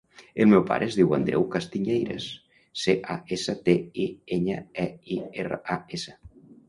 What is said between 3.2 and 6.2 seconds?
essa, te, i, enya, e, i, erra, a, essa.